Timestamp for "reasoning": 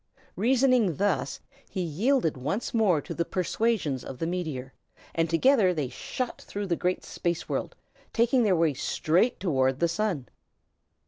0.35-0.95